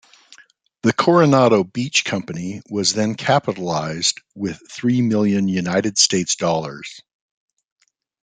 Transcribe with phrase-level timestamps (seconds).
[0.81, 7.01] The Coronado Beach Company was then capitalized with three million United States dollars.